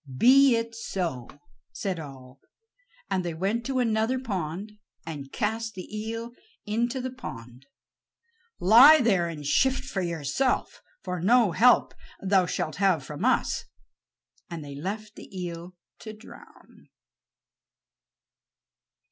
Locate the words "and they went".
3.11-3.67